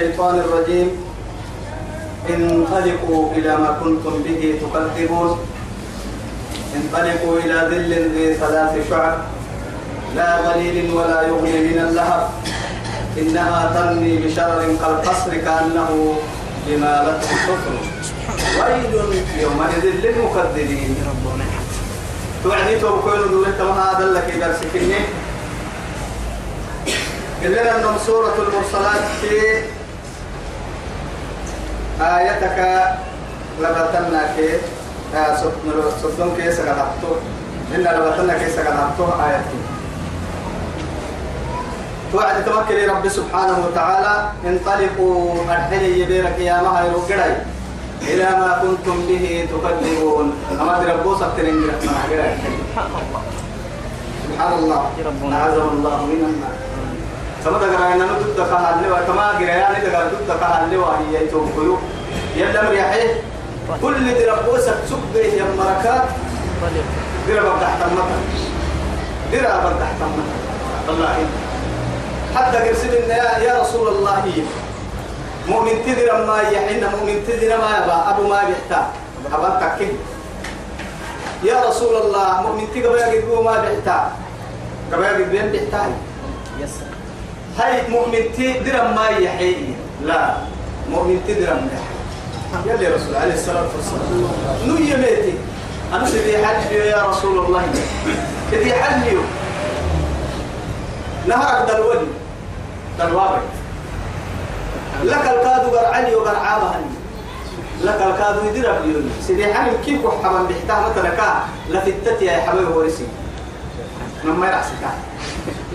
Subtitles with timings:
[0.00, 0.88] الشيطان الرجيم.
[2.30, 5.38] انطلقوا إلى ما كنتم به تكذبون.
[6.76, 9.18] انطلقوا إلى ظل ذي ثلاث شعب.
[10.16, 12.28] لا ظليل ولا يغني من اللهب.
[13.18, 16.16] إنها ترمي بشرر كالقصر كأنه
[16.68, 17.74] جمالة صفر
[18.60, 18.94] ويل
[19.40, 20.96] يومئذ للمكذبين.
[22.44, 25.00] توعدي توكل دولة ما هذا لك إذا سكني
[27.44, 29.62] قلنا أنهم سورة المرسلات في
[32.00, 32.58] آيتك
[33.60, 34.48] لبتنا كي
[36.02, 37.12] صدون كي سكتبتو
[37.74, 39.64] إن لبتنا كي سكتبتو آيتك
[42.12, 44.14] توعد تمكن رب سبحانه وتعالى
[44.46, 47.36] انطلقوا الحلي يبيرك يا مها يرقري
[48.02, 50.32] إلى ما كنتم به تكذبون.
[50.60, 51.72] أما ربو سبتنين
[54.22, 54.82] سبحان الله.
[55.32, 56.56] أعزم الله من النار
[57.46, 61.76] كما تقرأ أن ضد كهال لوا كما قرأ يعني تقرأ ضد كهال لوا هي يتوقعوا
[62.36, 62.98] يلم ريحه
[63.82, 66.02] كل دربوسة تسبه يا مركات
[67.28, 68.20] درب تحت المطر
[69.32, 70.36] درب تحت المطر
[70.88, 71.26] والله
[72.34, 74.44] حتى قرسل يا يا رسول الله.
[75.48, 78.10] مؤمن تدر ما يحين مؤمن تدر ما يبا.
[78.10, 78.86] أبو ما بيحتاج
[79.32, 79.98] أبا تكين
[81.42, 84.10] يا رسول الله مؤمن تقبل يقول ما بيحتاج
[84.92, 85.90] قبل يقول بيحتاج
[86.60, 86.95] يس
[87.58, 89.74] هاي مؤمن تدرم ما يحيي.
[90.04, 90.36] لا
[90.90, 91.70] مؤمن تدرم
[92.66, 94.28] يا يلي رسول عليه الصلاة والسلام.
[94.66, 95.34] نو يميتي
[95.92, 97.62] أنا سيدي حج يا رسول الله؟
[98.50, 99.16] سيدي حج
[101.26, 102.06] نهرك دلولي
[102.98, 103.42] دلوابك
[105.04, 106.80] لك الكادو قرعني وقرعابها
[107.82, 113.06] لك الكادو يدرب يوني سيدي حج كيف وحبا بيحتاج مثلا لفتتي يا حبيبي ورسي.
[114.24, 114.82] لما يرعسك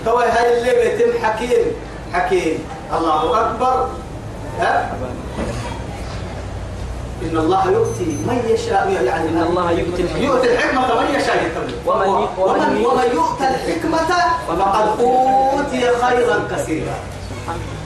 [0.05, 1.65] توي هاي اللي بيتم حكيم.
[2.13, 2.59] حكيم.
[2.97, 3.87] الله أكبر.
[4.59, 4.91] ها؟
[7.21, 8.89] إن الله يؤتي من يشاء.
[8.89, 10.23] يعني إن الله يؤتي الحكمة.
[10.25, 11.37] يؤتي الحكمة من يشاء.
[11.85, 14.11] ومن ومن ومن يؤتى الحكمة
[14.47, 16.95] فقد أوتي خيرا كثيرا.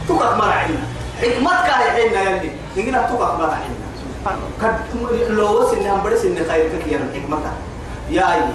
[0.09, 0.84] تقف مرعينا
[1.22, 3.85] حكمتك هي حين يلي نجينا تقف مرعينا
[4.61, 4.75] قد
[5.29, 7.56] لو وصلنا هم برس إن خير كثيرا حكمتك.
[8.09, 8.53] يا أيها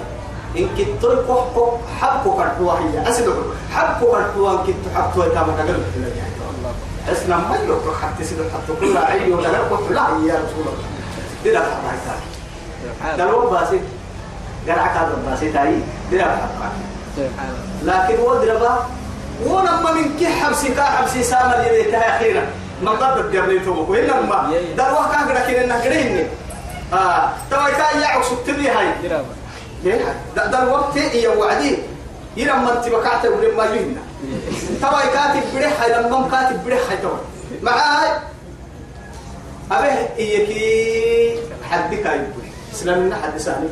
[0.57, 5.81] إن كنت تلقوا حبكوا كرتوا هي أسدوا حبكوا كرتوا إن كنت حبكوا كما تقول
[7.11, 10.87] اسنا ما يوقع حتى سيدوا حتى كل عيو ولا قلت لا يا رسول الله.
[11.43, 12.15] دينا حبايتا
[13.17, 13.79] دلو باسي.
[14.67, 15.79] قرع كذا باسي تاي.
[16.11, 17.31] دينا حبايتا
[17.83, 18.85] لكن ودربا
[19.45, 22.45] ونما من كي حبسي كا حبسي سامر يبيتها أخيرا.
[22.83, 24.51] ما قبل يتوبك وإلا ما.
[24.77, 26.25] دلو كان قد كنا نقريني
[26.93, 27.29] آه.
[27.51, 28.87] توا كان يعكس تبي هاي.
[29.83, 31.77] ده ده الوقت هي وعدي.
[32.37, 34.01] إلى ما أنت بكعت ولا ما يهنا.
[34.81, 37.19] تبا كاتب بريح هاي لما كاتب بريح هاي تبا
[37.61, 38.09] معاي
[39.71, 42.21] أبه إيكي حدك هاي.
[42.73, 43.69] إسلامنا حد سامي.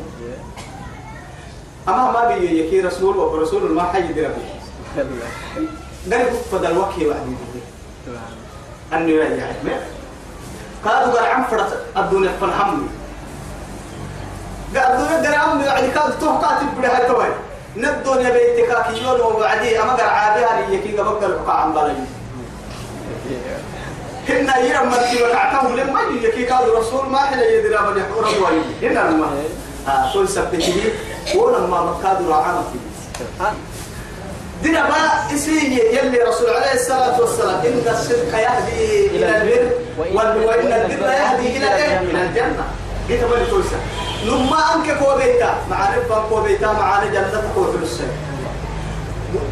[1.88, 4.41] أما ما بي يكي رسول ورسول ما حي دربي
[6.12, 7.36] قال فضل الوقت وعدي.
[8.94, 9.46] أني رجع
[10.86, 12.88] قالوا قال عم فرت الدنيا فنحمني.
[14.75, 17.25] قال دون درام يعني كاد تو كاتب بده هاي توي.
[17.78, 21.94] ندون يا بيتك كيون وبعدي أما قال عادي هذه يكي قبل قال عن بالي
[24.29, 29.28] هنا يرم مرتي وقعتهم لما يكي قال رسول ما ما يحور أبوي هنا لما
[29.88, 30.94] آه كل سبتي
[31.35, 32.79] ولما مكاد راعنا في
[34.63, 39.72] دينا با اسي يلي رسول عليه الصلاة والسلام إن الصدق يهدي إلى البر
[40.16, 41.68] وإن البر يهدي إلى
[42.25, 42.63] الجنة.
[43.09, 43.78] قلت تويسا
[44.25, 48.07] لما أنك كوبيتا مع ربا كوبيتا مع جنة كوبيتا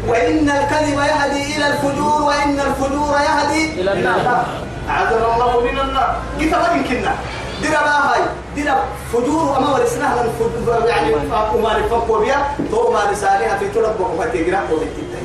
[0.08, 4.46] وإن الكذب يهدي إلى الفجور وإن الفجور يهدي إلى النار.
[4.88, 6.16] أعاذنا الله من النار.
[6.40, 7.14] قلت بلي كنا
[7.62, 8.20] دينا ما هاي؟
[8.54, 8.78] دينا
[9.12, 12.36] فجور أما ورسناها من فجور يعني أما ربا كوبيا
[12.70, 15.18] تو ما رسالها في طلب وما تقرأ كوبيتا.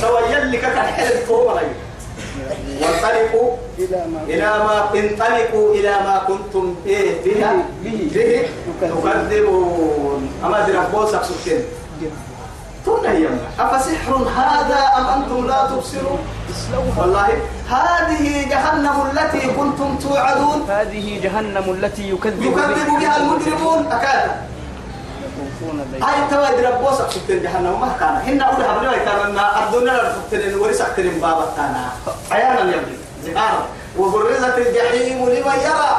[0.00, 1.60] سوى يلي كان حلم تو ولا
[2.82, 3.50] وانطلقوا
[4.28, 7.52] إلى ما انطلقوا إلى ما كنتم إيه بها
[7.84, 7.98] به
[8.80, 10.22] تكذبون.
[10.44, 11.62] أما دربوس سكتين
[12.86, 16.18] تقول هي أفسحر هذا أم أنتم لا تبصرون؟
[16.98, 17.28] والله
[17.70, 20.58] هذه جهنم التي كنتم توعدون.
[20.68, 23.86] هذه جهنم التي يكذب يكذب بها المجرمون.
[23.86, 24.30] أكاد.
[26.02, 28.14] هاي توا دربوس سكتين جهنم ما كان.
[28.26, 31.92] هنا أول حبلي كان الدنيا سكتين ورسك ترين بابا تانا.
[32.30, 33.66] عيانا يبني زهار.
[33.98, 35.92] وبرزت الجحيم لمن يرى.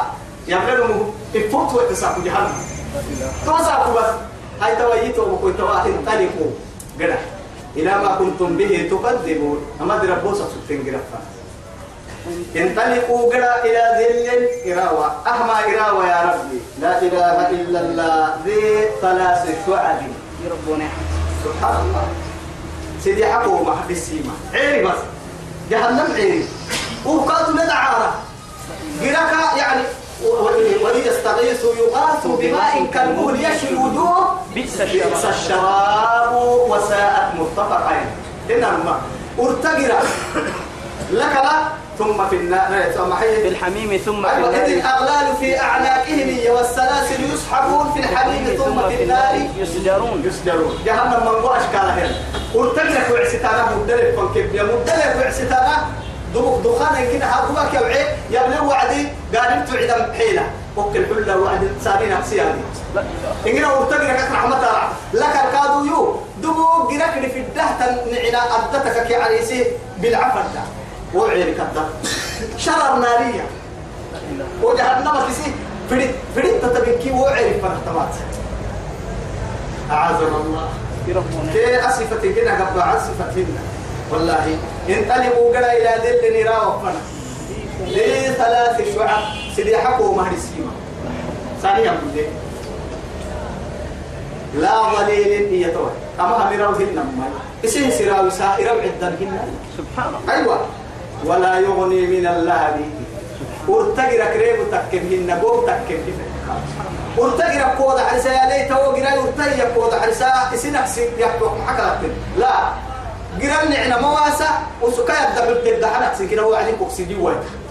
[0.47, 0.89] يبلغ
[1.35, 2.53] الفوت وتساق جهنم.
[3.45, 4.11] توساق بس.
[4.61, 6.51] هاي تويتو بكو توا انطلقوا.
[6.99, 7.17] قرا
[7.75, 9.59] إلى ما كنتم به تكذبون.
[9.81, 11.19] أما دربوس سكتين قرفا
[12.55, 15.07] انطلقوا قرا إلى ذل إراوة.
[15.27, 16.59] أهما إراوة يا ربي.
[16.81, 18.35] لا إله إلا الله.
[18.45, 20.01] ذي ثلاث شعب.
[20.45, 20.81] يربون
[21.43, 22.07] سبحان الله.
[23.03, 25.01] سيدي حقه ما حد السيما عيري بس.
[25.71, 26.47] جهنم عيري.
[27.05, 28.13] وقالوا ندعارة
[29.01, 29.83] قراك يعني
[30.81, 35.33] وإن يستغيثوا يغاثوا بماء كالمهل يشوي الوجوه بئس بئس الشراب.
[35.33, 36.33] الشراب
[36.69, 38.07] وساءت مرتفقين
[38.51, 39.01] إنما
[39.39, 39.99] ارتقرا
[41.11, 42.91] لك لا ثم في النار.
[42.97, 44.67] ثم في الحميم ثم في أيوة إذ النار
[44.99, 49.35] الأغلال في أعناقهم والسلاسل يسحبون في الحميم ثم في النار.
[49.57, 50.21] يسجرون.
[50.25, 50.77] يسجرون.
[50.85, 52.09] جهنم من هو أشكالها
[52.55, 55.85] ارتقرا في عسيتانا مدلك فانكب يا مدلك في عسيتانا
[56.33, 60.49] دو- دخان كده هاكوك يا وعي يا ابن وعدي قال تعدم حيلة.
[60.77, 62.55] وكل حلة وعد سارين إله
[63.47, 66.19] إننا ورتقنا كك رحمة الله لك الكادو يو.
[66.43, 67.79] دبو جرك في الدهة
[68.11, 68.41] نعنا
[68.75, 69.65] أدتك كي عريسي
[69.97, 70.61] بالعفر ده
[71.15, 71.89] وعيرك الدهة
[72.57, 73.45] شرر نارية.
[74.63, 75.51] وجهنم كسي
[75.89, 78.13] فريد فريد تتبكي وعيرك فرحتمات.
[79.91, 80.69] أعاذنا الله.
[81.53, 83.61] كي أصفة كنا قبل أصفة كنا
[84.11, 84.57] والله
[84.89, 87.01] انطلقوا قلا إلى ذل نرى وفنا.
[87.87, 89.23] ليه ثلاث شعب
[89.55, 90.71] سيدي حقوا مهر السيما
[91.61, 92.29] ثانيا ذلك
[94.55, 97.29] لا ظليل هي توي أما هم يروهن ما
[97.65, 99.17] إسين سراوي سائر عدن
[99.77, 100.33] سبحان الله.
[100.33, 100.65] أيوة.
[101.25, 102.81] ولا يغني من اللهب.
[103.67, 106.19] ورتقر كريب تكبهن قوم تكبهن
[107.17, 112.53] ورتقر قوة عرسا يا ليت هو قرا ورتقر قوة عرسا إسين أحسن يحكم حكرت لا.
[113.41, 114.49] قرا نعنا مواسا
[114.81, 115.89] وسكاية دبل تبدأ
[116.19, 116.75] سكنا هو عليك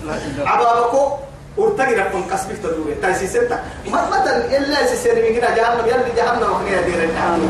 [0.07, 1.11] لا إله عبابكو
[1.57, 6.81] ورتقي رقم كسبك تدوي تايسي سنتا مثلا إلا سيسير من هنا جهنم يلي جهنم وخنيا
[6.83, 7.41] دير النعم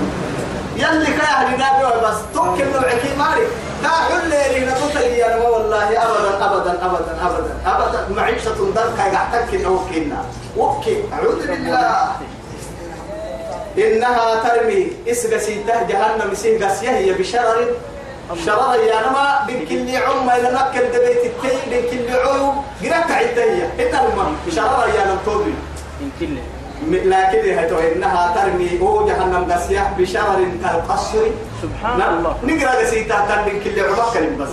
[0.76, 3.46] يلي كا أهل نابي بس توكل نوعكي ماري.
[3.84, 5.88] تا حل لي نتوتي أنا والله.
[6.04, 7.54] أبدا أبدا أبدا أبدا.
[7.66, 8.00] أبدا.
[8.16, 10.20] معيشة ضنكا يحتك نوكينا
[10.56, 12.12] وكي أعوذ بالله.
[13.78, 17.66] إنها ترمي إسقسيته جهنم إسقسيه هي بشرر.
[18.46, 22.52] شرر يا نما بكل عم إلى نكل دبيت التي بكل عيو
[22.82, 23.66] قرأت عدية.
[23.82, 24.24] إنما
[24.56, 25.54] شرر يا نم توري
[26.00, 26.42] إن كله
[26.90, 31.18] لكن هي تو إنها ترمي هو جهنم قسيه بشرر كالقصر.
[31.62, 32.18] سبحان نعم.
[32.18, 32.36] الله.
[32.44, 34.52] نقرأ قسيته تن بكل عم كلم بس.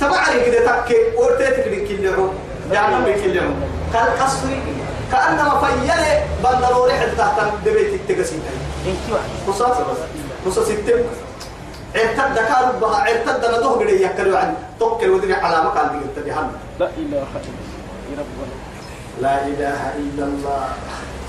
[0.00, 2.28] تبعني كده تكي ورتيتك بكل عم
[2.72, 3.54] جهنم بكل عم
[3.92, 4.48] كالقصر.
[5.12, 8.50] كأنما فيلي بندروري حتى دبيت التقسيته
[8.86, 10.00] إن كوا قصاص بس
[10.46, 11.02] قصاص التم.
[11.96, 16.50] اعتد كان بها اعتد ندوه قد يكلوا عن توكل ودري على مكان دي تبيهن
[16.80, 17.26] لا إله
[18.10, 18.48] إلا الله.
[19.20, 20.64] لا إله إلا الله.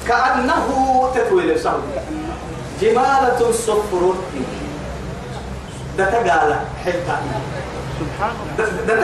[0.07, 0.67] كأنه
[1.15, 1.81] تتويل سهل
[2.81, 4.13] جمالة صفر.
[5.97, 6.55] ده تقال
[6.85, 7.17] حتى
[8.87, 8.95] ده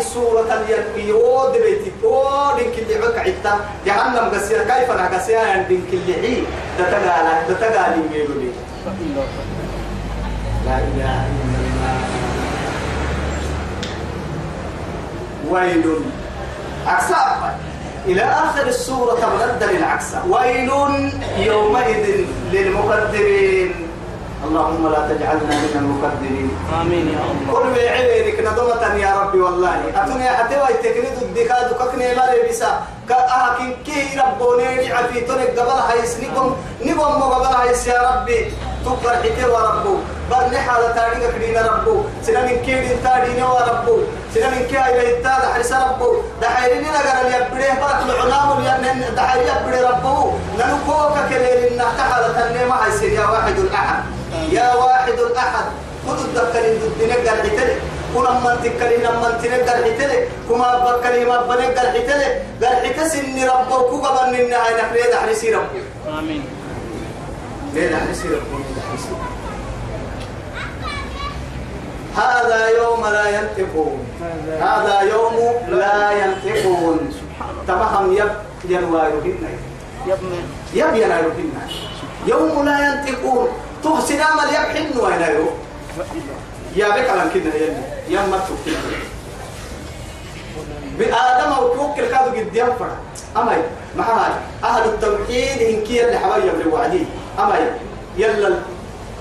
[0.00, 0.52] سورة
[0.96, 1.92] اليود بيتي.
[2.04, 4.62] أو دين كل عك عتا جهنم قسيا.
[4.62, 6.42] كيف أنا قسيا؟ دين كل عي.
[6.78, 8.52] ده تقال ده تقال يقولوا
[8.84, 9.26] لا إله
[10.66, 11.98] لا إله إلا الله.
[15.50, 15.86] ويل.
[16.86, 17.54] عكسا
[18.06, 20.70] إلى آخر السورة تبدل العكس ويل
[21.38, 23.86] يومئذ للمكذبين
[24.44, 26.48] اللهم لا تجعلنا من المكذبين
[26.80, 29.76] آمين يا الله قل بعينك نظمة يا ربي والله.
[29.96, 36.56] أتوني حتى ويتكني الدكاد ككني ما لبسا كأهكين كي ربوني عفي تونك قبل هايس نقوم
[36.84, 38.40] نقوم قبل هايس يا ربي.
[38.84, 39.94] تقبل حتى وربو
[40.30, 42.02] بل نحالة تاريخ كدينا ربو.
[42.22, 43.98] سنة من كي دين تاريخ وربو
[44.34, 46.22] سنة من كي إلى التالي حرس ربو.
[46.42, 50.32] دحيرين نقر اللي يبريه برك العنام اللي دحير يبري ربو.
[50.58, 54.02] ننكوك كليل نحتحالة النيمة هايس يا واحد الأحد.
[54.52, 55.64] يا واحد الأحد.
[56.06, 57.76] كل الدكتور الدنيا قال حتلي.
[58.14, 58.56] كنا من
[59.02, 60.18] لما تنقل حتلي.
[60.48, 62.28] كما بكلي ما بنقل حتلي.
[62.62, 63.92] قال حتس إن ربك
[64.28, 64.76] من النهاية.
[64.76, 65.84] نحن يدح نسي ربك
[66.18, 66.59] آمين.
[72.16, 74.06] هذا يوم لا ينطقون
[74.60, 75.34] هذا يوم
[75.68, 77.12] لا ينطقون
[77.68, 78.32] تمام يب
[78.68, 79.48] ينوايرهن
[80.74, 81.52] يب ينوايرهن
[82.26, 83.48] يوم لا ينطقون
[83.84, 85.48] تحسن عمل يبحن وينايرو
[86.76, 87.52] يا بك على كده
[88.08, 88.76] يا ما تكتب
[90.98, 92.90] بآدم وتوكل كادو قد ينفر
[93.36, 93.56] أما
[93.96, 94.32] ما هاي
[94.64, 97.06] أهل التوحيد إن كي اللي حوايا من وعدي
[97.38, 97.54] أما
[98.16, 98.58] يلا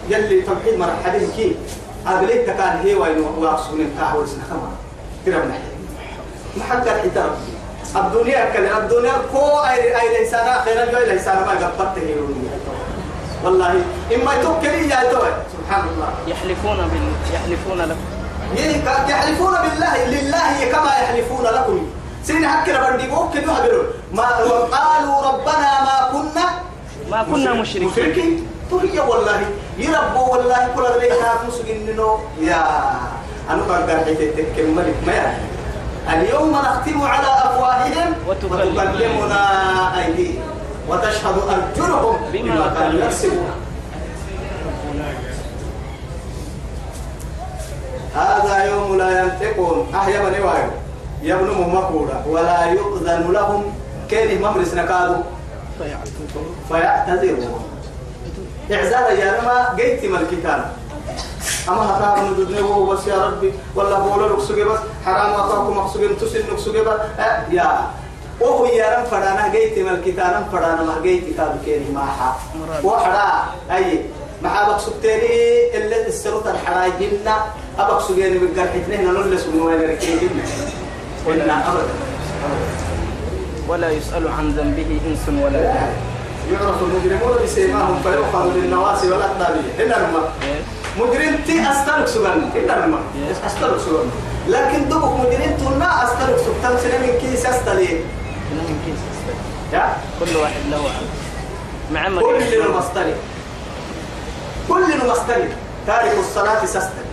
[0.10, 1.56] يلي توحيد مرحلين كي
[2.08, 4.74] أقليت كان هي وين واقصون الكاهو سنة كمان
[5.26, 5.54] ترى من
[6.58, 7.32] ما حق الحتاب
[7.96, 12.16] الدنيا كل الدنيا كو أي أي إنسان آخر الجوي إنسان ما قبضته هي
[13.44, 13.72] والله
[14.16, 15.32] إما توكل يا توي.
[15.54, 16.10] سبحان الله.
[16.28, 18.08] يحلفون بال يحلفون لكم.
[18.58, 21.88] يعني يحلفون بالله لله كما يحلفون لكم.
[22.24, 22.46] سين
[23.12, 26.46] ممكن يهبلون ما وقالوا ربنا ما كنا
[27.12, 27.88] ما كنا مشركين.
[27.88, 29.42] مشركين تهي والله.
[29.78, 31.14] يربوا والله كل ذلك
[31.48, 32.64] مسجن إنه يا.
[33.50, 35.50] أنا قال قال حتى ملك ما يعني
[36.08, 39.42] اليوم نختم على أفواههم وتكلمنا.
[40.06, 40.42] أيديهم
[40.90, 43.52] وتشهد أرجلهم بما كانوا يكسبون.
[48.16, 49.88] هذا يوم لا ينطقون.
[49.96, 50.72] أحيا بني وايو
[51.22, 53.64] يبنوا مقولا ولا يؤذن لهم.
[54.12, 55.24] كان ممرس نكادوا
[56.70, 57.64] فيعتذرون
[58.72, 60.72] إعزالا يا رما جيت من الكتاب
[61.70, 65.88] أما هتار من دنيا هو بس يا ربي ولا بقول لك سجى بس حرام أخاكم
[66.22, 67.00] تسن لك سجى بس
[67.52, 67.88] يا
[68.42, 72.36] وهو يا رم فرانا جيت من الكتاب فرانا ما جيت كاد كيني ما حا
[72.84, 74.06] وحرا أي
[74.42, 77.36] ما حابك سكتيني اللي السلطة الحراي جنة
[77.80, 80.44] أبك سجيني بالقرح اثنين نلول سمو وين ركيجنا
[81.28, 81.94] قلنا أبدا
[83.70, 85.94] ولا يسأل عن ذنبه إنس ولا جان
[86.52, 89.54] يعرف المجرمون بسيماهم فيؤخذ بالنواصي والأقدام.
[89.80, 90.24] إلا رمى.
[91.00, 93.00] مجرم تي أسترك سجن إلا رمى.
[93.46, 94.10] أسترك سجن
[94.48, 98.02] لكن دبك مجرم تنا أسترك سجن سنة من كيس أستلي
[100.20, 101.10] كل واحد له عمل
[101.92, 103.16] مع كل مستلي
[104.70, 105.50] كل مستلي
[105.88, 107.10] تارك الصلاة سستلي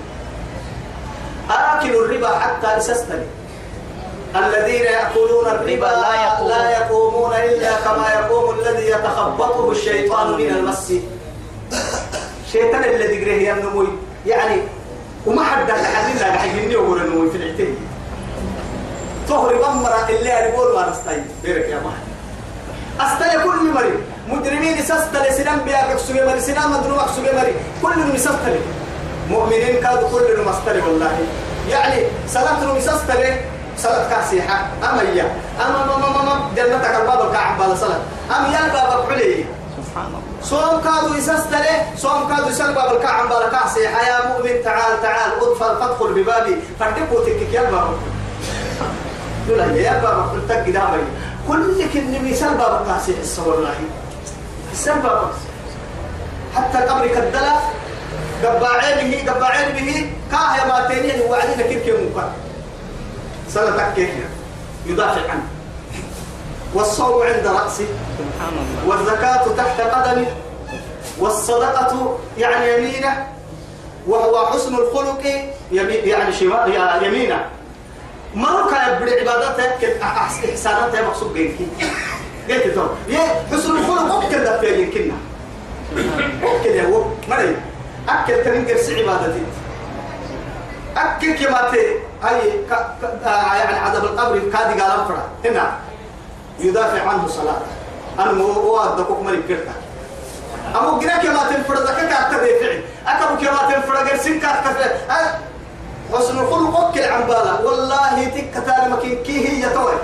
[1.50, 3.26] آكل الربا حتى سستلي
[4.36, 6.48] الذين يأكلون الربا لا يقومون.
[6.48, 10.92] لا يقومون إلا كما يقوم الذي يتخبطه الشيطان من المس.
[12.52, 13.88] شيطان اللي تقريه النموي
[14.26, 14.62] يعني
[15.26, 17.76] وما حد حد حيجيني يقول النموي في العتين
[19.28, 21.24] تهرب أمرا اللي أقول ما نستعين.
[21.42, 22.06] بيرك يا مهد
[23.00, 28.56] أستل كل مري مجرمين سستل سنان بيا سوي مري سنان مدنو سوي مري كل مسستل
[29.30, 31.18] مؤمنين كادوا كل مستل والله.
[31.70, 33.22] يعني صلاة مسستل
[33.78, 34.66] صلاة كاسيحة.
[34.82, 35.26] أما يا.
[35.60, 36.34] أما ما ما ما ما.
[36.56, 39.44] جنتك الباب الكعب على صلاة أم يا الباب عليه
[39.76, 44.06] سبحان الله صوم كادوا يسستله صوم كادوا يسأل باب الكعب على كاسيحة.
[44.06, 46.56] يا مؤمن تعال تعال ادخل فادخل ببابي.
[46.80, 47.52] فردقوا تكك.
[47.52, 47.88] يا الباب
[49.48, 51.02] يقول يا بابا قلت قدامي
[51.48, 53.74] كل كن مثال بابا كاسي حس والله.
[54.86, 55.30] بابا
[56.56, 57.56] حتى قبر كدلا
[58.44, 60.10] قباعين به قباعين به.
[60.30, 62.30] كاه يا ماتيني وعدنا كيف كيف مكان
[63.56, 64.10] سنة كيف
[64.86, 65.42] يدافع عنه
[66.74, 67.86] والصوم عند رأسي.
[68.18, 68.88] سبحان الله.
[68.96, 70.26] والزكاة تحت قدمه
[71.18, 73.26] والصدقة يعني يمينة.
[74.06, 75.22] وهو حسن الخلق
[75.72, 76.72] يمي- يعني شمال
[77.06, 77.44] يمينة.
[78.34, 78.72] مرك
[79.80, 81.56] كت أحس- إحساناته مقصود بينك
[82.50, 83.20] قلت تو يا
[83.52, 85.14] حسن الخلق؟ أكل ده في يمكننا
[86.42, 87.56] أكل يا هو مري
[88.08, 89.42] أكل تنقر سي عبادتي.
[90.96, 91.86] أكل كما تي
[92.22, 92.72] ك...
[93.24, 95.72] آه يعني عذاب القبر كادي قال أفرا هنا
[96.58, 97.60] يدافع عنه صلاة.
[98.18, 99.72] أنا هو أدكوك مري كرتا
[100.78, 104.70] أمو جنا كما تنفرد ذكاك أكتر فعل أكبو كما تنفرد قرسين كأكتر
[106.12, 107.60] حسن الخلق أكل عن بالا.
[107.60, 109.94] والله تك تانا مكين كي هي توي.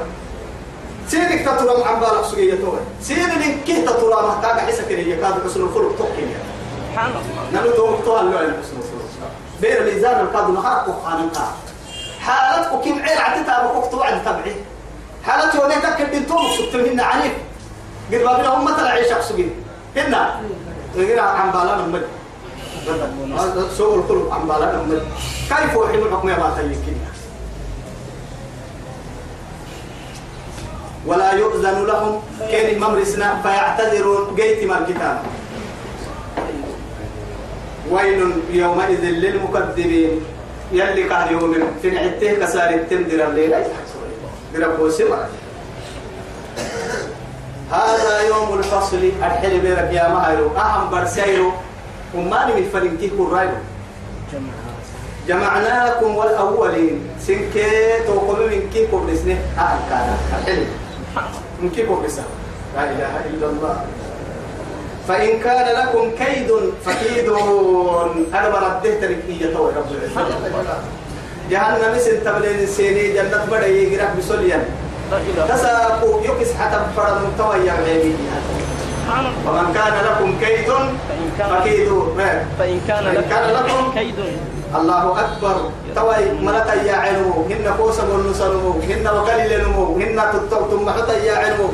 [1.08, 2.78] سيرك تطلع عن بالا سجية توي.
[3.02, 6.28] سيرك كي تطلع محتاج حسك هي كاد حسن الخلق توكل
[6.90, 7.62] سبحان الله.
[7.62, 9.30] نلو طوال له حسن الخلق.
[9.60, 11.46] بير الميزان القاد نهارك وخانقا
[12.22, 14.54] حالتك كم عير عدتها بكوك توعد تبعي
[15.24, 17.32] حالته هنا تكل بنتوم سبتمهن عنيف.
[18.12, 19.50] قد ما بينهم مثل عيش أقصقين
[19.96, 20.40] هنا.
[20.96, 22.04] غير عن بالا نمد
[23.76, 25.02] سوء الخلق عن بالا نمد
[25.48, 27.10] كيف وحيد الحكم يا باتي كنا
[31.06, 35.22] ولا يؤذن لهم كان ممرسنا فيعتذرون جيت ما الكتاب
[37.90, 40.20] ويل يومئذ للمكذبين.
[40.72, 41.52] يلي كان يوم
[41.82, 43.54] في العته كسار التمدر الليل
[44.54, 45.20] قربوا سمع
[47.72, 51.52] هذا يوم الفصل الحل بيرك يا مهرو أهم برسيرو.
[52.14, 53.56] وما من فلنكيه الرايو
[55.28, 57.00] جمعناكم والأولين.
[57.20, 60.64] سنكي توقم من كي قبلسنه أهل كان الحل
[61.62, 62.24] من كي قبلسه
[62.76, 63.76] لا إله إلا الله.
[65.08, 66.50] فإن كان لكم كيد
[66.84, 68.26] فكيدون.
[68.34, 70.76] أنا برديه تركية توي رب العزة
[71.50, 74.64] جهنم سن تبلين سيني جنة بدأ يقرأ بسوليا
[75.48, 80.70] تساقوا يكس حتى فرد سبحان الله ومن كان لكم كيد
[81.38, 82.06] فكيدون.
[82.58, 83.04] فإن كان
[83.54, 84.14] لكم كيد.
[84.74, 85.56] الله أكبر.
[85.96, 89.96] توي ملتا يا علمو هن فوسا ونسلمو هن وقليل نمو.
[89.96, 91.68] هن تتوتم محطا يا علمو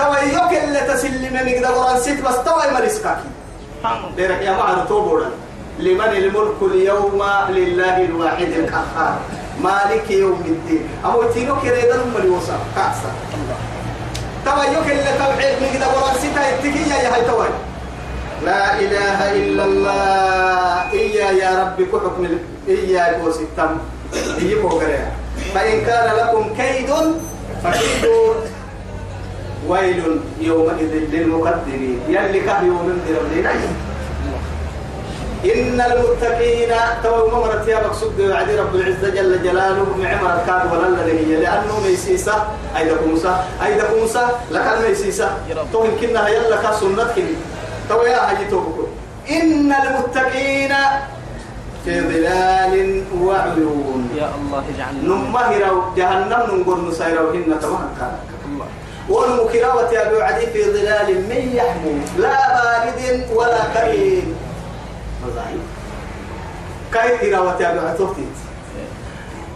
[0.00, 3.16] توي يوك اللي تسلم مقدر قرآن ست بس توي الله
[4.16, 5.26] ديرك يا معنا توبولا
[5.78, 9.18] لمن الملك اليوم لله الواحد القهار.
[9.60, 10.88] مالك يوم الدين.
[11.04, 13.10] أمو تينو كريدا مليوسا كأسا.
[14.44, 17.48] توا يوك اللي توعيد من كده ورانسيتا يتكي يا هاي توي
[18.44, 20.92] لا إله إلا الله.
[20.92, 22.38] إيا يا ربي كحكم
[22.68, 23.78] إيا يوسيتم
[24.38, 25.12] إيا كوكريا
[25.54, 26.90] فإن كان لكم كيد
[27.64, 28.36] فكيدون
[29.68, 32.00] ويل يومئذ للمقدرين.
[32.08, 32.98] يلي كان يوم من
[35.44, 41.36] إن المتقين تو مرت يا مقصود وعدي رب العزة جل جلاله معمر كاد ولا الذي
[41.36, 42.34] لأنه ميسيسة.
[42.76, 43.36] أيدك موسى.
[43.64, 44.24] أيدك موسى.
[44.50, 45.28] لك ميسيسة
[45.72, 47.16] تو يمكنها يلا كسنتك
[47.88, 48.36] تو يا هاي
[49.30, 50.72] إن المتقين
[51.84, 52.74] في ظلال
[53.24, 54.02] وعيون.
[54.16, 58.29] يا الله اجعلنا نمهر جهنم نقول نسير وهن تمام كان الله
[59.10, 64.36] والمكراوة يا أبو عدي في ظلال من يحمل لا بارد ولا كريم.
[66.94, 68.24] كاي كراوة يا أبو عدي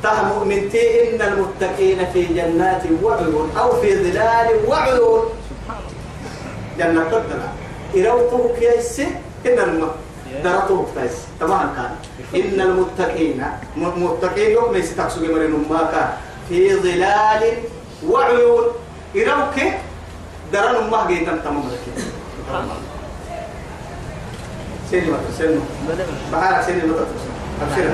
[0.03, 5.25] تهم من تي إن المتقين في جنات وعيون أو في ظلال وعيون.
[6.79, 7.49] جنة تدنا
[7.97, 9.07] إروته كيسي
[9.47, 9.89] إن الم
[10.45, 11.93] درته كيس تمام كان.
[12.35, 13.45] إن المتقين
[13.77, 16.13] متقين يوم ليس تقصد مرين ما
[16.49, 17.43] في ظلال
[18.09, 18.65] وعيون.
[19.17, 19.57] إروك
[20.53, 22.05] درن ما جيتم تمام لك
[24.91, 25.61] سيني ما سيني
[26.33, 27.07] بحارك سيني ما
[27.63, 27.91] أبشر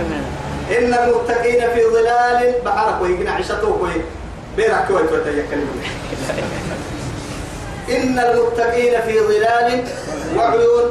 [0.78, 2.54] إن المتقين في ظلال.
[2.64, 3.90] بحارك ويقنع عشته وي
[4.56, 5.82] بيرك كوي تتيكلم
[7.90, 9.84] إن المتقين في ظلال.
[10.36, 10.90] وعيون.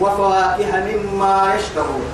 [0.00, 2.04] وفواكه مما يشتهون.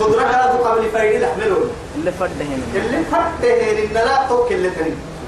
[0.00, 4.70] خضرة هذا قبل فايدة يحملون اللي فرد هنا اللي فتة إن لا توك اللي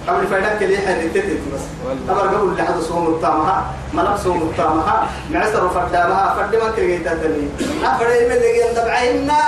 [0.07, 1.61] تاني قبل فايدة كلي حريتت بس.
[2.09, 3.65] تبر قبل اللي حدث صوم الطامها
[3.95, 7.49] ملك صوم الطامها معسر فردامها فرد ما كري تدني
[7.85, 9.39] أفرد من اللي جند بعيننا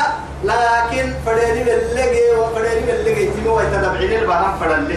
[0.44, 4.96] لكن فرد من اللي جي وفرد من اللي جي تيمو يتدبعين البحر فرد لي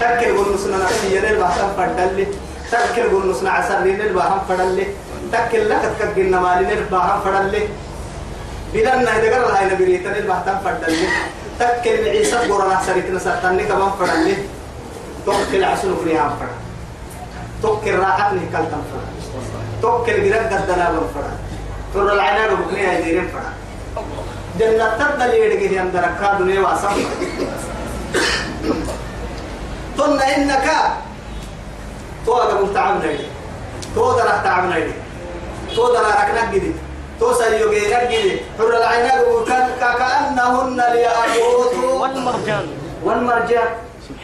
[0.00, 2.26] تذكر قول نسنا نحيي البحر فرد لي
[2.72, 4.86] تذكر قول نسنا عسرين البحر فرد لي
[5.32, 7.68] تذكر لك تكجنا مالين البحر فرد لي
[8.74, 11.08] بلنا إذا قرر هاي نبريتني البحر فرد لي
[11.58, 14.36] تذكر عيسى قرنا سريتنا سرتني كمان فرد لي
[15.26, 16.48] توكل عسل في عام فرد
[17.62, 19.08] توكل راحتني كالتم فرد
[19.82, 21.36] توكل جرق قدنا من فرد
[21.94, 23.52] ترى العناد بكني هيديرين فرد
[24.58, 26.88] جنة تبدل يدقي عند ركاب دنيا واسم.
[29.96, 30.66] ثم إنك
[32.26, 33.26] تو هذا متعبنا يدي
[33.94, 34.92] تو درا تعبنا يدي
[35.76, 36.72] تو درا ركنا جدي
[37.20, 42.66] تو سيو غيرك جدي ترى العناد وكان كأنهن الياقوت والمرجان.
[43.04, 43.68] والمرجان.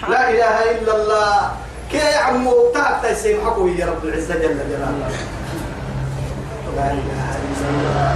[0.08, 1.50] لا إله إلا الله.
[1.92, 5.10] كي عمو تعب تيسيم حكو يا رب العزة جل جلاله.
[6.76, 8.14] لا إله إلا الله.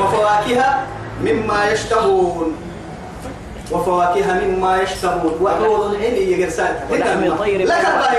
[0.00, 0.64] وفواكه
[1.20, 2.56] مما يشتهون.
[3.72, 5.34] وفواكه مما يشتهون.
[5.40, 7.76] وحور العين يجرسات ولحم طير لا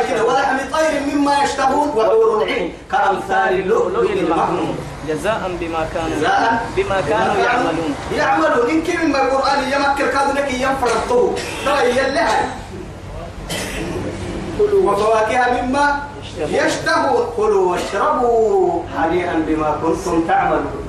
[0.10, 0.24] كده.
[0.26, 1.90] ولحم طير مما يشتهون.
[1.90, 4.78] وحور العين كأمثال اللؤلؤ المكنون
[5.08, 7.96] جزاء بما كانوا جزاء بما كانوا يعملون.
[8.16, 8.70] يعملون.
[8.70, 12.40] إن كم من القرآن يمكر كادو لك ينفرطه ترى يلها
[14.58, 16.00] كلوا وفواكه مما
[16.38, 17.26] يشتهون.
[17.38, 20.88] كلوا واشربوا هنيئا بما كنتم تعملون.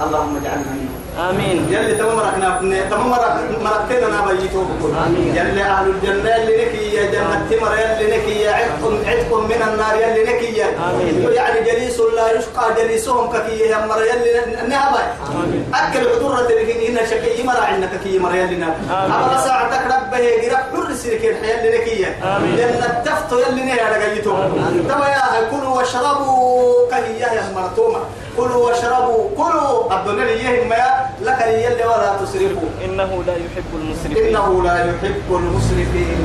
[0.00, 1.03] اللهم اجعلنا منهم.
[1.18, 5.36] آمين يلي تمام ركنا تمام مركنا أنا بيتو بكل آمين.
[5.36, 9.94] يلي أهل الجنة اللي نكي يا جنة تمر يلي نكي يا عتق عتق من النار
[10.02, 11.32] يلي نكي آمين.
[11.32, 14.32] يعني جليس لا يشقى جليسهم ككي يا مر يلي
[14.68, 15.72] نهبا آمين.
[15.74, 19.12] أكل عذرة لكن هنا شكي مر عندك كي مر يلي نهب آمين.
[19.12, 22.56] أما ساعتك ربه قرب حر سيرك يلي نكي يا آمين.
[22.56, 24.88] جنه تفتو يلي نهي رجيتو آمين.
[24.88, 27.98] تما يا كلوا واشربوا كهي يا مرتومة
[28.36, 29.94] كلوا واشربوا كلوا.
[29.96, 30.90] الدنيا يهم يا
[31.22, 32.68] لك يلي ولا تسرفوا.
[32.84, 34.26] إنه لا يحب المسرفين.
[34.26, 36.20] إنه لا يحب المسرفين.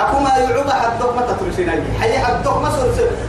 [0.00, 2.70] أكو ما يعوب حدوك متى ترسينا حي حدوك ما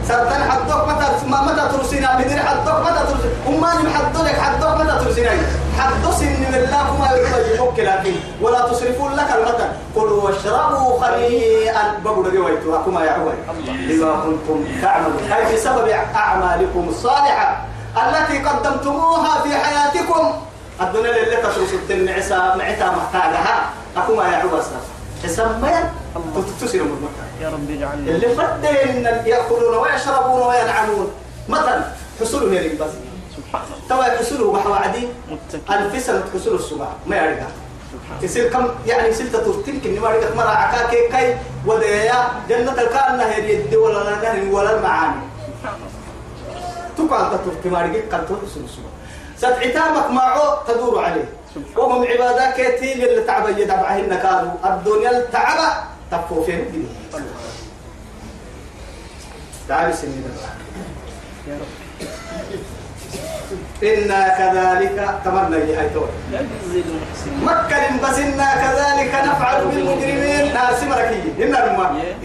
[0.07, 5.29] سرطان حدوك متى ما متى ترسينا بدر حدوك متى ترسي أماني حدوك حدوك متى ترسينا
[5.79, 7.07] حدو سن من الله ما
[7.55, 11.83] يعوب لكن ولا تسرفون لك المتى كلوا واشربوا خليئا.
[12.05, 13.33] بقول جويتوا أكو ما يعوب
[13.67, 15.23] بما كنتم تعملون.
[15.31, 17.70] هاي بسبب أعمالكم الصالحة.
[17.97, 20.34] التي قدمتموها في حياتكم.
[20.82, 23.69] الدنيا اللي تشوف النعسة معتا محتاجها.
[23.97, 24.86] أكو ما أسرف
[25.23, 25.91] حساب ما
[26.60, 27.10] تتسير من
[27.41, 31.12] يا رب اجعلنا اللي فدين يأكلون ويشربون وينعمون
[31.49, 31.84] مثلا
[32.21, 32.89] حصوله هي بس.
[33.38, 33.77] سبحان الله.
[33.89, 34.75] توا حصوله بحوا
[35.69, 36.88] عدي سنة حصوله الصبح.
[37.08, 37.47] ما يعرفها.
[38.21, 42.27] تصير كم يعني ستة ترتين كني ما رجعت مرة عكاكي كي وديا.
[42.49, 45.21] جنة الكائن هي يدي ولا نهر ولا المعاني.
[47.09, 48.91] ترتي ما رجعت قال تقول الصبح
[49.37, 51.25] ستعتامك معه تدور عليه.
[51.77, 55.73] وهم عبادات كتير اللي تعب يدعبهن كانوا الدنيا التعبة
[56.11, 56.83] تفو فين دي
[59.67, 60.23] تعالي سنين
[63.83, 70.53] إنا كذلك تمنى هاي تقول نجزي المحسنين مكة بس إنا كذلك نفعل بالمجرمين.
[70.53, 71.43] ناس مركي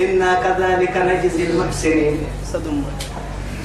[0.04, 2.26] إنا كذلك نجزي المحسنين.
[2.52, 2.84] صدم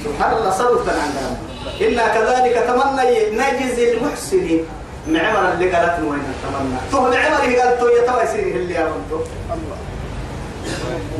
[0.04, 1.36] سبحان الله صدق عندنا.
[1.80, 4.64] إنا كذلك تمنى نجزي المحسنين
[5.08, 6.78] معمر اللي قالت وين تمنى.
[6.92, 8.92] تو معمر قالت تو يتوسين اللي يا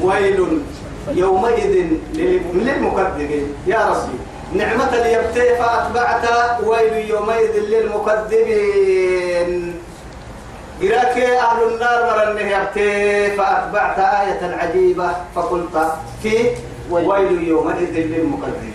[0.02, 0.38] ويل
[1.14, 1.66] يومئذ
[2.14, 3.54] للم- للمكذبين.
[3.66, 4.18] يا ربي
[4.54, 6.24] نعمة اليبتي فأتبعت
[6.66, 9.52] ويل يومئذ للمكذبين.
[10.82, 15.10] إراك أهل النار مرنه يبتي فأتبعت آية عجيبة.
[15.34, 15.92] فقلت
[16.22, 16.50] في
[16.92, 18.74] ويل يومئذ للمكذبين.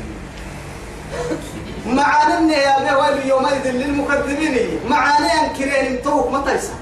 [1.85, 4.79] معاني يا أبي ويل يومئذ للمكذبين.
[4.89, 6.73] معاني أنكرين توك ما تيسا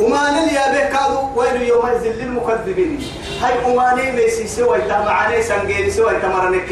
[0.00, 0.18] وما
[0.52, 3.00] يا به كادو ويل يومئذ للمكذبين.
[3.42, 6.68] هاي أماني ميسي سوى إتا معاني سنجيري سوى إتا مرنك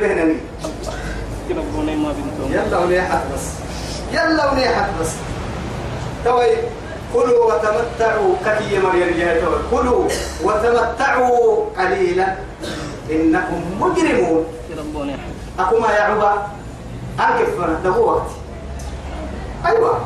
[0.00, 0.36] بهنني
[1.74, 3.46] بوني ما بنتهم يلا ونيحت بس.
[4.12, 5.12] يلا ونيحت بس.
[6.24, 6.56] توي
[7.14, 9.58] كلوا وتمتعوا ككي مريم توي.
[9.70, 10.08] كلوا
[10.42, 12.36] وتمتعوا قليلا.
[13.10, 14.44] إنكم مجرمون.
[15.58, 16.46] أكما يا عبا
[17.20, 18.30] أكف ده وقت.
[19.66, 20.00] أيوة.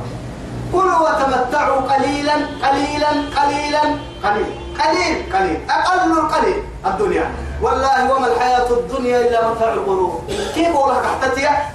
[0.73, 3.83] كلوا وتمتعوا قليلا قليلا قليلا.
[4.25, 4.51] قليل.
[4.81, 5.61] قليل قليل.
[5.71, 6.63] أقل القليل.
[6.87, 7.31] الدنيا.
[7.63, 10.23] والله وما الحياة الدنيا إلا متاع الغرور.
[10.55, 11.29] كيف أقول لك حتى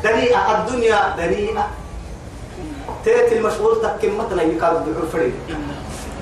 [0.03, 0.57] دنيئة.
[0.57, 1.67] الدنيا دنيئة.
[3.05, 5.33] تأتي المشغول تكم مثلا يكاد بدعو فريد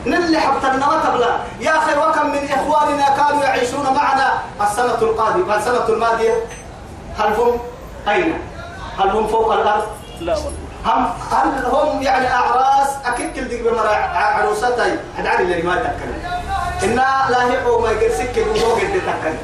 [0.06, 4.34] نلي حبتنا ما تبلا يا أخي وكم من إخواننا كانوا يعيشون معنا.
[4.62, 6.34] السنة القادمة السنة الماضية
[7.18, 7.60] هل هم
[8.10, 8.34] أين؟
[9.00, 9.88] هل هم فوق الأرض؟
[10.20, 10.52] لا والله.
[10.86, 14.98] هم هل هم يعني أعراس؟ أكيد كل ديك بمرا عروستي.
[15.20, 16.22] أدعي اللي ما تكلم
[16.84, 19.38] إنا لا يحو ما يقرسك وهو قد تكلم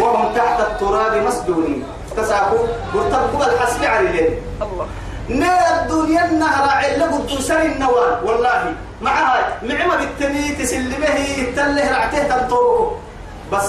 [0.00, 1.86] وهم تحت التراب مسجونين
[2.16, 4.86] تساقوا مرتبوا الحسب على الليل الله.
[5.28, 8.24] نار الدنيا النهر علا قد سر النوال.
[8.24, 12.98] والله معها نعمة بالتميت تسلمه التله رعته تنطوه.
[13.52, 13.66] بس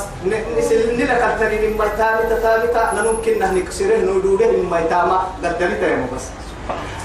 [0.57, 6.25] نسل نلك التنين من ميتامي تتامي نمكن نه نكسره ندوده من ميتاما قدرت يا بس.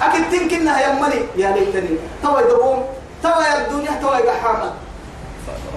[0.02, 2.84] أكيد تمكن يا ملي يا ليتني توا يدوم
[3.22, 4.72] توا يا الدنيا توا يقحاما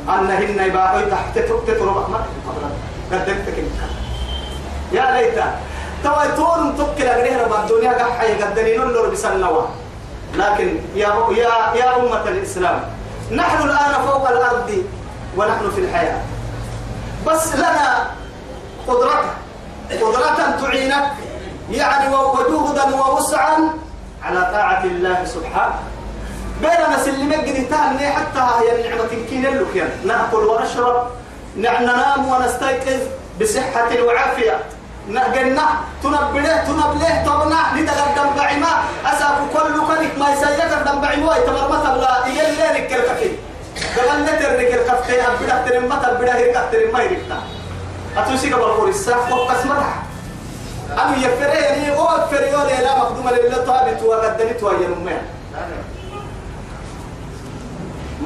[0.10, 2.26] أن هن يباعوا تحت تتربع ما
[3.12, 3.80] قدرت كنك
[4.94, 5.60] يا ليتا
[6.04, 9.62] توا تون تكل أجريه رب الدنيا قحا يقدرين اللور بسنوا
[10.36, 12.80] لكن يا يا يا أمة الإسلام
[13.32, 14.84] نحن الآن فوق الأرض
[15.38, 16.22] ونحن في الحياة.
[17.28, 18.12] بس لنا
[18.88, 19.24] قدرة
[19.92, 21.12] قدرة تعينك
[21.72, 23.58] يعني وجهدا ووسعا
[24.24, 25.80] على طاعة الله سبحانه.
[26.62, 27.66] بينما سلمك قد
[28.10, 29.92] حتى هي النعمة كين لك.
[30.06, 31.08] نأكل ونشرب
[31.58, 33.02] ننام ونستيقظ
[33.42, 34.60] بصحة وعافية.
[35.16, 35.66] نهجنا
[36.04, 38.72] تنبله تنبله طبنا لتقدم بعما
[39.06, 43.32] أساف كل كنك ما يسيك الدم بعما يتمرمت بلا إيجا لك الكفي.
[43.96, 47.20] قبل نترك الكفتين أبدا ترمت أبدا هيك ترمى هيك
[48.18, 49.96] أتوسي قبل قرصة وقسمتها
[50.92, 54.88] أنا يفري يعني هو فريور لا مخدوم لله طابت وقدمت ويا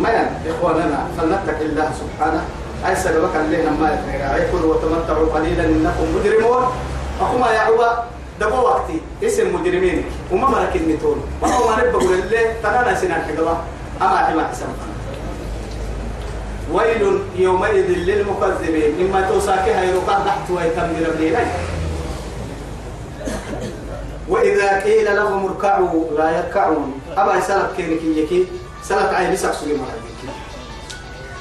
[0.01, 0.13] ما
[0.49, 2.43] إخواننا فلنتق الله سبحانه.
[2.83, 3.87] أي سببك لنا ما
[4.37, 6.63] يكون وتمتعوا قليلا إنكم مجرمون.
[7.21, 8.03] أخوما يا عبا
[8.41, 9.01] دبوا وقتي.
[9.23, 10.03] اسم مجرمين.
[10.31, 13.57] وما ملك النتون وهو ما نبقى لله ترانا سنان حقبا
[14.01, 14.67] أما حما حسن.
[16.73, 18.91] ويل يومئذ للمكذبين.
[18.99, 21.45] مما توساكي هاي رقا تحت ويتم ربنا
[24.29, 26.99] وإذا قيل لهم اركعوا لا يركعون.
[27.17, 28.45] أبا سلف كينك يكي
[28.83, 29.85] سلف عين بسك سليم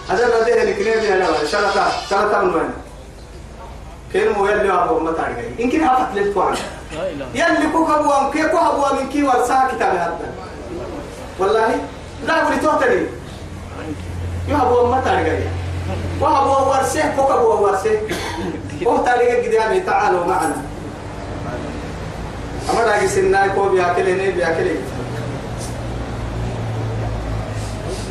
[0.08, 1.76] هذا ما ده الكلام يا لا سلف
[2.10, 2.70] سلف من وين؟
[4.12, 6.56] كين مو يلي أبو ما تعرف يمكن أفت للتوعد
[6.92, 7.26] لا إله.
[7.34, 10.32] يلي كوك أبوام كي كوك أبوام من كي ورسا كتاب هذا.
[11.38, 11.74] والله
[12.26, 13.06] لا ولي توتري
[14.48, 15.42] يا أبوام ما تعرف
[16.20, 17.98] وأبو ورسه كوك أبو ورسه
[18.86, 20.62] هو تعرف قدامي تعالوا معنا.
[22.70, 24.78] أما راجع سناي كو بياكلني بياكلني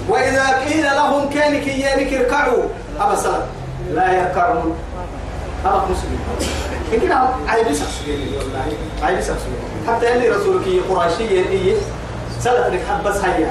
[0.09, 2.63] وإذا قيل لهم كان كيانك اركعوا
[2.99, 3.41] أبا سلام.
[3.93, 4.75] لا يركعون
[5.65, 6.19] أبا مسلم.
[6.93, 7.29] والله
[9.03, 9.55] عايز يسخسرني
[9.87, 11.75] حتى يلي رسولك قراشي يلي
[12.39, 13.45] سلف لك حبس هاي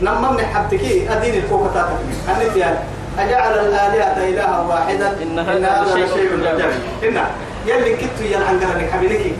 [0.00, 2.42] لما من حبتك أدين الفوق تاتك.
[2.42, 2.78] أنت يعني
[3.18, 5.22] أجعل الآلهة إلها واحدا.
[5.22, 6.72] إن هذا لشيء عجاب.
[7.04, 7.16] إن
[7.66, 9.32] يلي كنت يلعنقرنك حبيبك.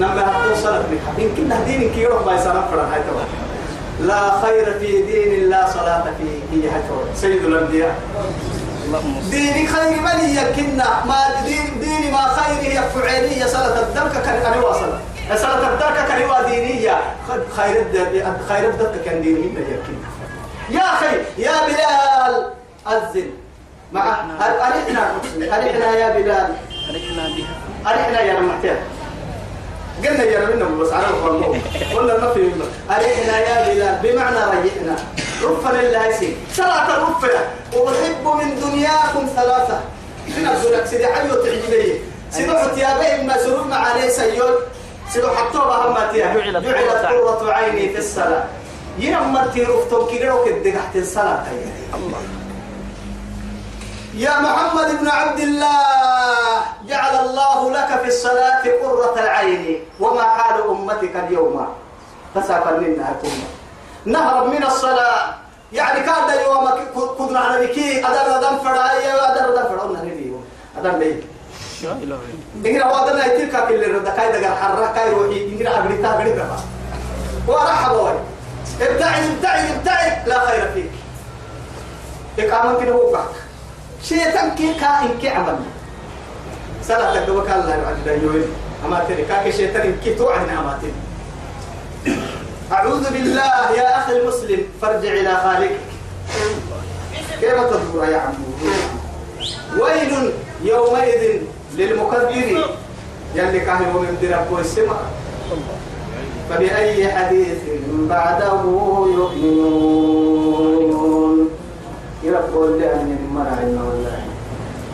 [0.00, 3.00] نما هتوصلك بك يمكن دينك يروح باي سلام فرن هاي
[4.00, 6.82] لا خير في دين لا صلاة فيه هي هاي
[7.14, 7.94] سيد الأنبياء.
[9.30, 14.58] ديني خير من يكنا ما دين ديني ما خير هي فعلية صلاة الدرك كان كان
[14.62, 14.92] واصل
[15.36, 17.00] صلاة الدرك كان دينية.
[17.56, 20.08] خير الد خير الدرك كان ديني من يكنا
[20.80, 22.50] يا أخي يا بلال
[22.88, 23.30] أذن.
[23.92, 25.10] مع أرحنا
[25.56, 26.48] أرحنا يا بلال؟
[26.90, 28.76] أرحنا بها؟ أرحنا يا رمحتين
[30.04, 31.56] قلنا يا ربنا بس على القرنو
[31.94, 32.50] ولا ما في
[32.90, 33.98] أرحنا يا بلال.
[34.02, 34.96] بمعنى ريحنا.
[35.42, 36.36] رفا لله يسير.
[36.52, 37.28] صلاة رفا
[37.76, 39.80] وأحب من دنياكم ثلاثة.
[40.28, 44.54] من أبزلك سيدي حيو تعجبي سيدي حتيابي ما سرور معاني سيول
[45.12, 46.26] سيدي حطوبة هماتيا
[46.60, 48.44] جعلت قرة عيني في الصلاة.
[48.98, 51.44] ينمرتي رفتم كده وكده تحت الصلاة.
[51.94, 52.20] الله.
[54.16, 61.16] يا محمد بن عبد الله جعل الله لك في الصلاة قرة العين وما حال أمتك
[61.16, 61.66] اليوم؟
[62.34, 63.46] فسافر منا الأمة
[64.04, 65.34] نهرب من الصلاة.
[65.72, 66.64] يعني كان يوم
[67.18, 70.32] كنا على بكي أدر دم فرا يا أدر دم قلنا نبي.
[70.78, 70.90] أدر
[71.84, 72.16] إلا
[72.64, 74.08] إننا وادنا يتلك كل الرد.
[74.16, 76.56] كاي دقر حرة كاي روحي إننا أغريتا أغريتا
[77.48, 78.12] ورحب وي
[78.80, 80.28] ابتعد ابتعد ابتعد.
[80.28, 80.90] لا خير فيك.
[82.38, 83.18] إقامة كده هو
[84.08, 85.58] شيطان كي كائن كي عمل.
[87.14, 88.48] تقوى كان الله يعد يوين.
[88.84, 90.78] أما تري كاك شيطان كي توعدنا أما
[92.72, 95.80] أعوذ بالله يا أخي المسلم فارجع إلى خالقك.
[97.40, 98.46] كيف تدبر يا عمو؟
[99.80, 100.12] ويل
[100.62, 101.22] يومئذ
[101.76, 102.58] للمكذبين
[103.34, 105.02] يلي كان يوم يمدر السماء
[106.50, 107.58] فبأي حديث
[108.10, 108.62] بعده
[109.18, 110.56] يؤمنون؟
[112.22, 114.18] يقول لأن مرعنا والله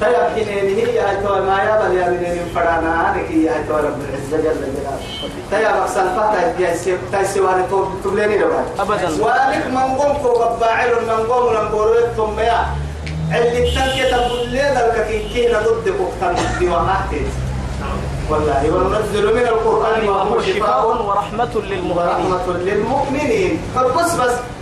[0.00, 3.76] طيب حينين هي هاي تو ما يا بل يا من فرانا أنا كي هاي تو
[3.76, 4.98] رب العزة جل جلاله.
[5.52, 9.24] طيب أقسم فتا يا سيف تاي سوار تو تبليني ربع أبداً.
[9.24, 12.66] وانك من قوم كو بباعل من قوم من قولت ثم يا.
[13.34, 17.22] اللي تنك تقول لي ذلك؟ كي كي ضد بوقتان دي وحاتي
[18.30, 21.98] والله وننزل من القرآن ما هو شفاء شفاء ورحمة للمؤمنين.
[21.98, 23.58] ورحمة للمؤمنين.
[23.74, 24.34] فبس بس